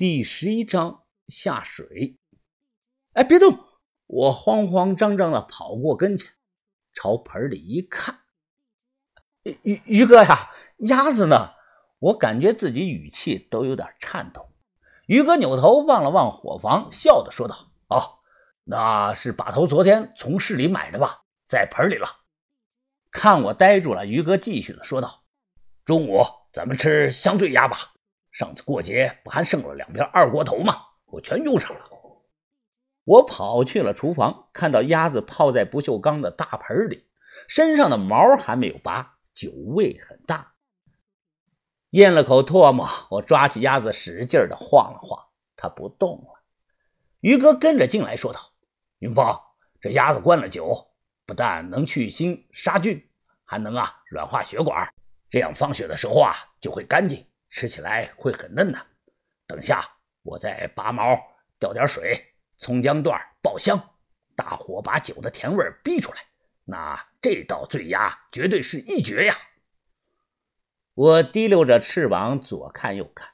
[0.00, 2.16] 第十一章下水。
[3.12, 3.58] 哎，别动！
[4.06, 6.26] 我慌慌张张的跑过跟前，
[6.94, 8.20] 朝盆里一看，
[9.42, 11.50] 于于哥呀，鸭子呢？
[11.98, 14.48] 我感觉自己语气都有点颤抖。
[15.04, 18.20] 于哥扭头望了望伙房，笑着说道：“哦，
[18.64, 22.08] 那是把头昨天从市里买的吧，在盆里了。”
[23.12, 25.24] 看我呆住了，于哥继续的说道
[25.84, 26.24] ：“中午
[26.54, 27.76] 咱们吃香醉鸭吧。”
[28.32, 30.76] 上次过节不还剩了两片二锅头吗？
[31.06, 31.90] 我全用上了。
[33.04, 37.08] 我跑去了厨房，看到鸭子泡在不锈钢的大盆里，
[37.48, 40.54] 身上的毛还没有拔，酒味很大。
[41.90, 45.26] 咽了口唾沫，我抓起鸭子使劲的晃了晃，
[45.56, 46.44] 它不动了。
[47.20, 48.52] 于哥跟着进来，说道
[49.00, 49.26] ：“云峰，
[49.80, 50.92] 这鸭子灌了酒，
[51.26, 53.10] 不但能去腥杀菌，
[53.44, 54.88] 还能啊软化血管，
[55.28, 58.86] 这样放血的时候啊就会干净。”吃起来会很嫩的。
[59.46, 59.84] 等下
[60.22, 61.14] 我再拔毛，
[61.58, 63.78] 调点水，葱姜段爆香，
[64.34, 66.18] 大火把酒的甜味逼出来，
[66.64, 69.34] 那这道醉鸭绝对是一绝呀！
[70.94, 73.28] 我提溜着翅膀左看右看，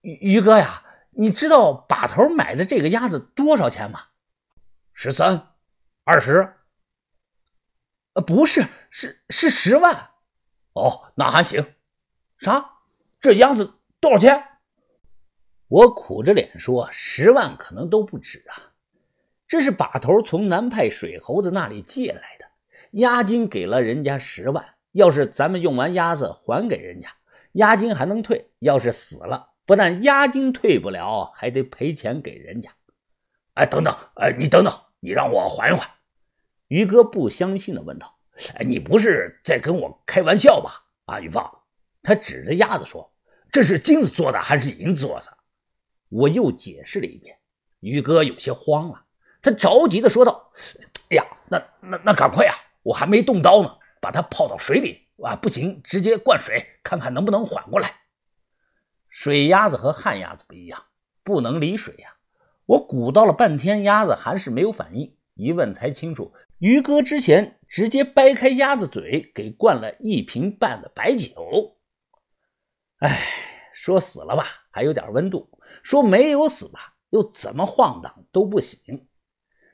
[0.00, 4.08] 于于哥呀，你知道把头买的这个鸭子多少钱吗？
[4.92, 5.54] 十三，
[6.04, 6.56] 二十？
[8.14, 10.10] 呃，不是，是是十万。
[10.72, 11.74] 哦，那还行。
[12.38, 12.79] 啥？
[13.20, 14.42] 这鸭子多少钱？
[15.68, 18.72] 我苦着脸说：“十万可能都不止啊！
[19.46, 22.46] 这是把头从南派水猴子那里借来的，
[22.92, 24.64] 押金给了人家十万。
[24.92, 27.12] 要是咱们用完鸭子还给人家，
[27.52, 32.70] 押金还能退；要是死了，不但押金退不了，还得赔钱给人家。”
[33.52, 35.86] 哎，等等，哎，你等等，你让我缓一缓。
[36.68, 38.18] 于哥不相信的问道
[38.56, 41.52] ：“哎，你不是在跟我开玩笑吧？”啊，于放，
[42.02, 43.08] 他指着鸭子说。
[43.52, 45.38] 这是金子做的还是银子做的？
[46.08, 47.36] 我又解释了一遍。
[47.80, 49.04] 于哥有些慌了，
[49.40, 50.52] 他着急的说道
[51.10, 52.54] ：“哎呀，那那那赶快呀！
[52.82, 55.34] 我还没动刀呢，把它泡到水里啊！
[55.36, 57.92] 不行，直接灌水，看看能不能缓过来。”
[59.08, 60.84] 水鸭子和旱鸭子不一样，
[61.24, 62.16] 不能离水呀。
[62.66, 65.16] 我鼓捣了半天，鸭子还是没有反应。
[65.34, 71.78] 一问才清楚，于哥之前直接掰开鸭子嘴，给灌了一瓶半的白酒。
[73.00, 73.18] 哎，
[73.72, 75.48] 说死了吧，还有点温度；
[75.82, 79.08] 说没有死吧，又怎么晃荡都不醒。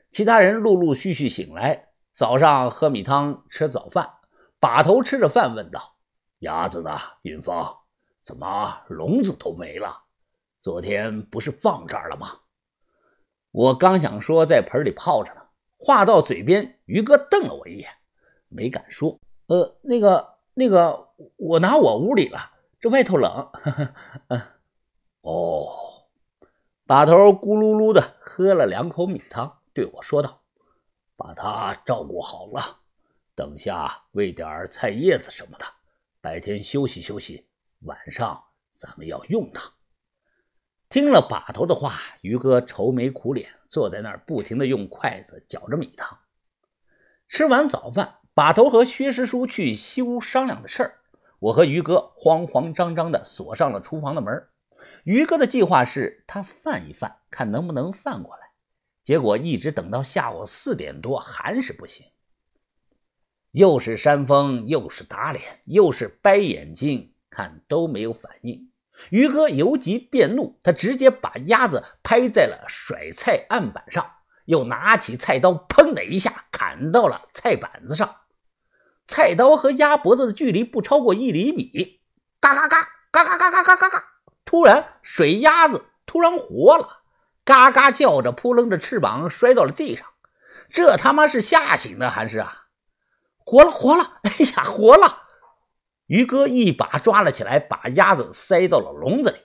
[0.09, 4.09] 其他人陆陆续续醒来，早上喝米汤，吃早饭。
[4.59, 5.97] 把头吃着饭问道
[6.39, 6.97] ：“鸭子呢？
[7.21, 7.63] 云峰，
[8.23, 10.05] 怎么笼子都没了？
[10.59, 12.39] 昨天不是放这儿了吗？”
[13.51, 15.41] 我刚想说在盆里泡着呢，
[15.77, 17.89] 话到嘴边，于哥瞪了我一眼，
[18.47, 22.39] 没敢说：“呃，那个，那个，我拿我屋里了。”
[22.79, 23.51] 这外头冷，
[24.27, 24.41] 嗯，
[25.21, 26.05] 哦，
[26.85, 30.43] 把头咕噜噜的喝了两口米汤，对我说道
[31.17, 32.81] ：“把它照顾好了，
[33.33, 35.65] 等下喂点菜叶子什么的，
[36.21, 37.47] 白天休息休息，
[37.79, 38.43] 晚上
[38.73, 39.73] 咱们要用它。”
[40.87, 46.19] 听了把头的话，于哥愁眉苦脸，坐在那儿不停的用筷子搅着米汤。
[47.27, 50.96] 吃完早饭，把头和薛师叔去西屋商量的事儿。
[51.39, 54.47] 我和于哥慌慌张张地锁上了厨房的门。
[55.03, 58.41] 于哥的计划是他饭一饭，看能不能饭过来。
[59.03, 62.05] 结果一直等到下午四点多，还是不行。
[63.51, 68.69] 又是扇风，又是打脸，又是掰眼睛，看都没有反应。
[69.09, 74.05] 于哥由急变怒，他直接把鸭子拍在了甩菜案板上，
[74.45, 78.13] 又拿起菜刀，砰的一下砍到了菜板子上。
[79.07, 82.01] 菜刀和鸭脖子的距离不超过一厘米，
[82.39, 84.03] 嘎嘎嘎嘎嘎嘎嘎嘎嘎嘎！
[84.43, 87.03] 突然，水鸭子突然活了，
[87.43, 90.05] 嘎嘎叫着，扑棱着翅膀摔到了地上。
[90.69, 92.65] 这他妈是吓醒的还是啊？
[93.37, 94.19] 活了，活了！
[94.23, 95.23] 哎呀，活了！
[96.07, 99.37] 于哥一把抓了起来，把鸭子塞到了笼子里。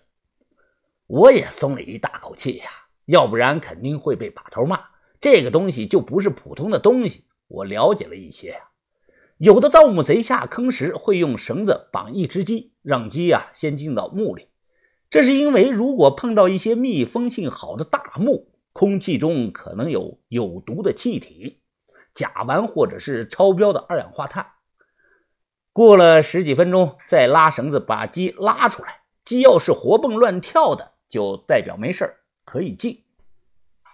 [1.07, 2.71] 我也松了一大口气呀，
[3.07, 4.81] 要不然肯定会被把头骂。
[5.21, 8.61] 这个东西就不是普通的东西，我了解了一些呀。
[9.43, 14.47] 有的盗墓贼下坑时会用绳子绑一只鸡，让鸡啊先进到墓里。
[15.11, 21.59] 这是因为如果碰到一些密封性好的大墓，空气中可能有有毒的气体、
[22.15, 24.47] 甲烷或者是超标的二氧化碳。
[25.73, 29.01] 过了十几分钟，再拉绳子把鸡拉出来。
[29.25, 32.09] 鸡要是活蹦乱跳的，就代表没事
[32.45, 33.03] 可以进。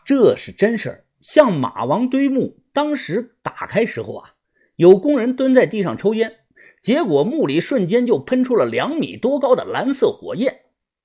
[0.05, 1.05] 这是真事儿。
[1.23, 4.35] 像马王堆墓，当时打开时候啊。
[4.79, 6.37] 有工人蹲在地上抽烟，
[6.81, 10.61] 结果墓里瞬间就喷出了两米多高的蓝色火焰。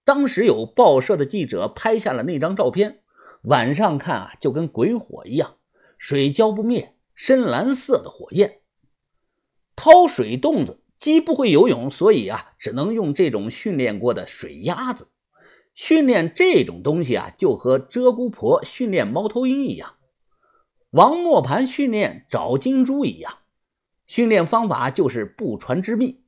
[0.05, 2.99] 当时有报社的记者拍下了那张照片，
[3.45, 5.55] 晚上看啊，就跟鬼火一样，
[5.97, 8.59] 水浇不灭，深蓝色的火焰。
[9.75, 15.07] 掏水洞子鸡不会游泳，所以啊，只能用这种训练过的水鸭子。
[15.73, 19.95] 训练这种东西啊，就和鹧鸪婆训练猫头鹰一样，
[20.91, 23.39] 王磨盘训练找金珠一样。
[24.13, 26.21] 训练方法就是不传之秘。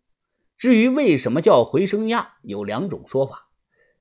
[0.57, 3.49] 至于为什么叫回声鸭，有两种说法。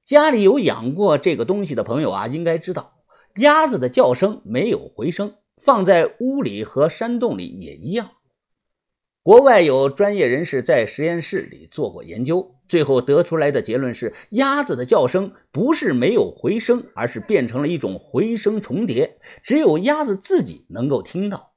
[0.07, 2.95] 家里有养过这个东西的朋友啊，应该知道，
[3.37, 8.13] 鸭子的叫声没有回声，放在屋里和山洞里也一样。
[9.23, 21.54] 国外有专业人士在实验室里做过研究，最后得出来的结论是，鸭子的叫声不是没有回声，而是变成了一种回声重叠，只有鸭子自己能够听到。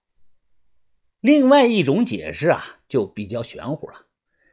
[1.19, 4.05] 另外一种解释啊，就比较玄乎了。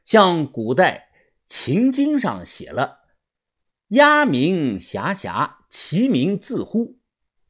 [0.05, 1.11] 像古代
[1.47, 3.01] 秦经上写了
[3.89, 6.99] “鸦鸣遐遐，其鸣自呼”。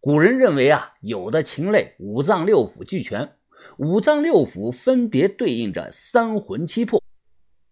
[0.01, 3.37] 古人认为啊，有的禽类五脏六腑俱全，
[3.79, 7.03] 五脏六腑分别对应着三魂七魄。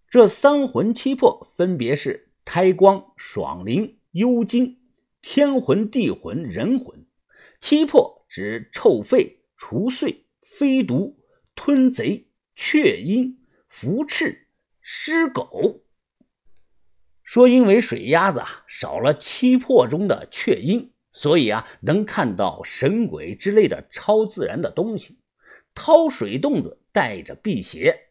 [0.08, 4.78] 这三魂七魄分别是胎光、爽灵、幽精、
[5.20, 7.04] 天魂、地魂、人魂。
[7.60, 11.18] 七魄指臭肺、除秽、飞毒、
[11.54, 13.38] 吞贼、雀鹰、
[13.68, 14.48] 伏翅、
[14.80, 15.84] 狮狗
[17.22, 25.20] 说：“因为水鸭子啊少了七魄中的雀鹰，所以啊能看到神鬼之类的超自然的东西。
[25.74, 28.10] 掏水洞子带着辟邪，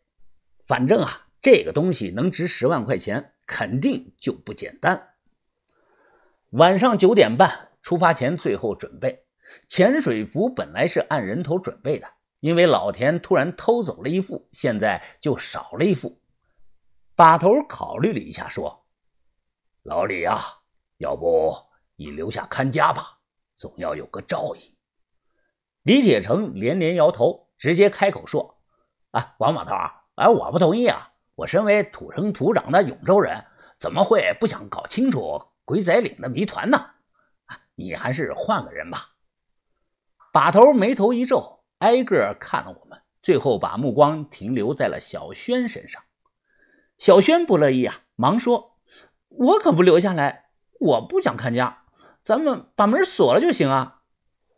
[0.66, 5.10] 反正啊这个东西能值十万块钱，肯定就不简单。”
[6.52, 9.26] 晚上九点半出发前最后准备
[9.68, 12.08] 潜水服，本来是按人头准备的，
[12.42, 16.22] 因为老田突然偷走了一副，现在就少了一副。
[17.16, 18.88] 把头考虑了一下，说
[19.84, 20.40] ：“老李呀，
[20.98, 21.56] 要不
[21.96, 23.20] 你留下看家吧，
[23.56, 24.76] 总要有个照应。”
[25.84, 28.60] 李铁成连连摇头，直接开口说
[29.12, 31.14] ：“啊，王把头啊，哎，我不同意啊！
[31.36, 33.46] 我身为土生土长的永州人，
[33.78, 36.78] 怎么会不想搞清楚鬼仔岭的谜团呢？
[37.46, 39.10] 啊，你还是换个人吧。”
[40.34, 46.04] 把头眉头一皱，挨个看了我们，最后把目光停留在了小轩身上。
[47.00, 48.78] 小轩不乐意啊，忙说
[49.30, 51.86] ：“我可不留下来，我不想看家，
[52.24, 54.04] 咱们把门锁了就行啊。”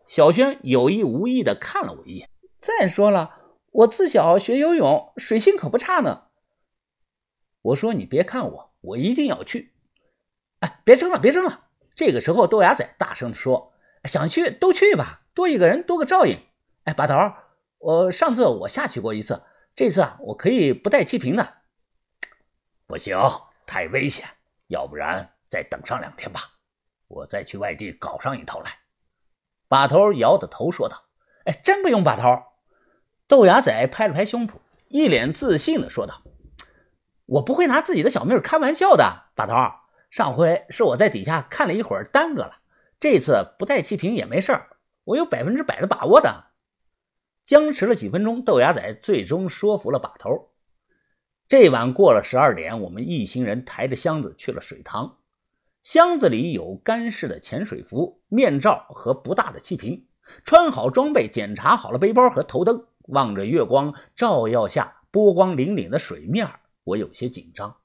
[0.06, 2.30] 小轩有意无意的看了我一眼。
[2.60, 3.38] 再说了，
[3.72, 6.24] 我自小学游泳，水性可不差呢。
[7.62, 9.72] 我说：“你别看我，我一定要去。”
[10.60, 11.68] 哎，别争了，别争了。
[11.96, 13.72] 这个时候，豆芽仔大声的说
[14.04, 16.38] ：“想去都去吧，多一个人多个照应。”
[16.84, 17.16] 哎，把头，
[17.78, 19.42] 我上次我下去过一次，
[19.76, 21.62] 这次啊，我可以不带气瓶的。
[22.86, 23.18] 不行，
[23.66, 24.28] 太危险。
[24.68, 26.42] 要不然再等上两天吧，
[27.08, 28.72] 我再去外地搞上一套来。
[29.68, 31.06] 把头摇着头说道
[31.46, 32.44] ：“哎，真不用把头。”
[33.28, 34.54] 豆芽仔拍了拍胸脯，
[34.90, 36.24] 一脸自信的说道
[37.26, 39.32] ：“我不会拿自己的小命开玩笑的。
[39.36, 39.54] 把头，
[40.10, 42.60] 上回是我在底下看了一会儿，耽搁了。
[43.00, 46.52] 这次不带气瓶也没事儿，我有百分之百的把握的。”
[47.46, 50.52] 僵持了几分钟，豆芽仔最终说服了把头。
[51.48, 55.18] 这晚过了十二点，我们一行人抬着箱子去了水塘。
[55.82, 60.08] 箱子里有干式的潜水服、面罩和不大的气瓶。
[60.46, 66.48] 穿好装备，检查好了背包和头灯，望着月光照耀下波光粼粼的水面，
[66.86, 67.76] 我有些紧张。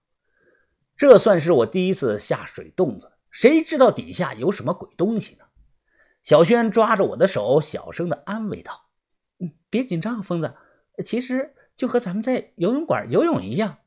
[0.97, 5.45] 这算是我第一次下水洞子，谁知道底下有什么鬼东西呢？
[6.23, 8.88] 小轩抓着我的手，小声的安慰道：“，
[9.71, 10.55] 别紧张，疯子。
[11.05, 13.79] 其实……”就和咱们在游泳馆游泳一样，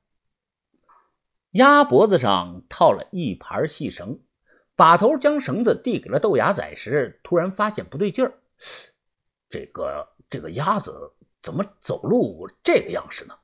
[1.50, 4.22] 鸭脖子上套了一盘细绳，
[4.78, 8.36] 把头将绳子递给了豆芽仔时，突然发现不对劲儿。
[9.50, 11.12] 这个这个鸭子
[11.42, 13.36] 怎么走路这个样式呢？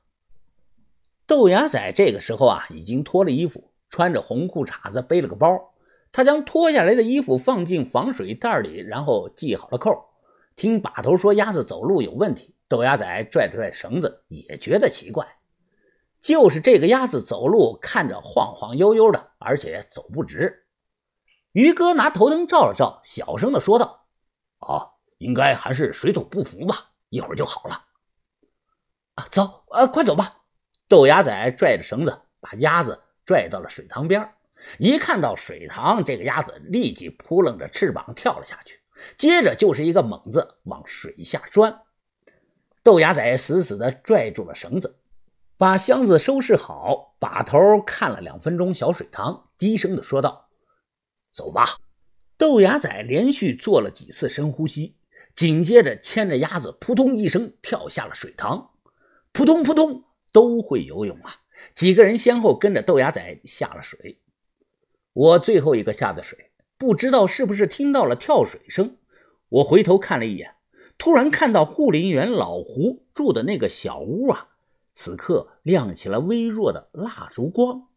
[1.26, 5.74] 豆芽仔这个时候啊，已经脱了衣服，穿着红裤衩子，背了个包。
[6.10, 10.07] 他将脱下来的衣服放进防水袋里，然后系好了扣。
[10.58, 12.56] 听把头说鸭子走路有问题。
[12.66, 15.38] 豆芽仔拽了拽绳子，也觉得奇怪。
[16.20, 20.66] 就是这个鸭子走路看着晃晃悠悠的，而且走不直。
[21.52, 24.08] 于哥拿头灯照了照，小声的说道
[24.58, 27.84] ：“啊，应该还是水土不服吧，一会儿就好了。”
[29.14, 30.42] 啊，走，啊，快走吧！
[30.88, 34.34] 豆芽仔拽着绳子，把鸭子拽到了水塘边。
[34.78, 38.77] 一看到水塘，这个鸭子立即扑棱着翅膀跳了下去，
[39.16, 41.82] 接着就是一个猛子往水下钻。
[42.82, 44.98] 豆芽仔死死地拽住了绳子，
[45.56, 50.48] 把箱子收拾好，把头看了两分钟小水塘，低声地说道
[51.30, 51.66] ：“走吧。
[52.36, 54.96] 豆芽仔连续做了几次深呼吸，
[55.34, 58.70] 紧接着牵着鸭子扑通一声跳下了水塘。
[59.32, 61.42] 扑通扑通，都会游泳啊！
[61.74, 64.20] 几个人先后跟着豆芽仔下了水。
[65.12, 66.47] 我最后一个下的水，
[66.78, 68.96] 不知道是不是听到了跳水声，
[69.48, 70.54] 我回头看了一眼，
[70.96, 74.50] 突然看到护林员老胡住的那个小屋啊，
[74.94, 77.88] 此刻亮起了微弱的蜡烛光。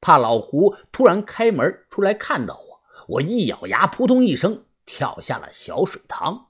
[0.00, 6.49] 怕老胡突然开门出来看到我，我一咬牙，扑通一声跳下了小水塘。